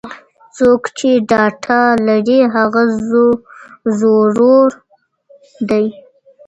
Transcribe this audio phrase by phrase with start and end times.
[0.55, 2.81] څوک چې ډاټا لري هغه
[3.99, 4.69] زورور
[5.69, 5.85] دی.